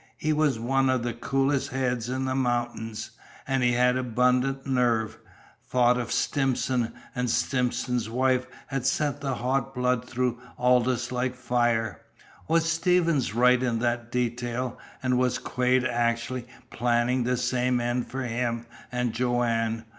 He 0.17 0.33
was 0.33 0.57
one 0.57 0.89
of 0.89 1.03
the 1.03 1.13
coolest 1.13 1.69
heads 1.69 2.09
in 2.09 2.25
the 2.25 2.33
mountains. 2.33 3.11
And 3.47 3.61
he 3.61 3.73
had 3.73 3.97
abundant 3.97 4.65
nerve. 4.65 5.19
Thought 5.63 5.99
of 5.99 6.11
Stimson 6.11 6.91
and 7.13 7.29
Stimson's 7.29 8.09
wife 8.09 8.47
had 8.65 8.87
sent 8.87 9.21
the 9.21 9.35
hot 9.35 9.75
blood 9.75 10.05
through 10.09 10.39
Aldous 10.57 11.11
like 11.11 11.35
fire. 11.35 12.01
Was 12.47 12.65
Stevens 12.67 13.35
right 13.35 13.61
in 13.61 13.77
that 13.77 14.11
detail? 14.11 14.79
And 15.03 15.19
was 15.19 15.37
Quade 15.37 15.83
actually 15.85 16.47
planning 16.71 17.23
the 17.23 17.37
same 17.37 17.79
end 17.79 18.07
for 18.07 18.23
him 18.23 18.65
and 18.91 19.13
Joanne? 19.13 19.85